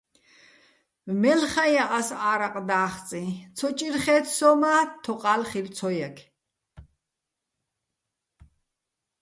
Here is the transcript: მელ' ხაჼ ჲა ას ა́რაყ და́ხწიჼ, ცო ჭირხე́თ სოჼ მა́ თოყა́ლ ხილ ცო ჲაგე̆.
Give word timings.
მელ' 1.21 1.49
ხაჼ 1.51 1.65
ჲა 1.73 1.85
ას 1.97 2.09
ა́რაყ 2.31 2.55
და́ხწიჼ, 2.69 3.23
ცო 3.57 3.67
ჭირხე́თ 3.77 4.25
სოჼ 4.37 4.49
მა́ 4.61 4.79
თოყა́ლ 5.03 5.41
ხილ 5.49 5.67
ცო 5.77 5.89
ჲაგე̆. 5.95 6.25